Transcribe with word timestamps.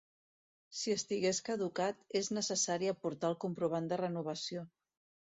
Si 0.77 0.93
estigués 0.99 1.41
caducat, 1.49 1.99
és 2.19 2.29
necessari 2.37 2.89
aportar 2.93 3.29
el 3.33 3.37
comprovant 3.43 3.91
de 3.93 4.01
renovació. 4.03 4.65